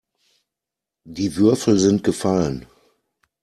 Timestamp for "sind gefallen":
1.77-2.65